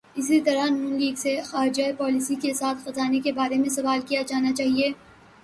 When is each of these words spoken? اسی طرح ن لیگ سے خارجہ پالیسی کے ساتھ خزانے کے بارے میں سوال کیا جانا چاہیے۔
اسی 0.15 0.39
طرح 0.41 0.65
ن 0.69 0.99
لیگ 0.99 1.15
سے 1.15 1.41
خارجہ 1.43 1.83
پالیسی 1.97 2.35
کے 2.35 2.53
ساتھ 2.53 2.77
خزانے 2.85 3.19
کے 3.19 3.31
بارے 3.31 3.55
میں 3.55 3.69
سوال 3.69 3.99
کیا 4.07 4.21
جانا 4.27 4.51
چاہیے۔ 4.53 4.91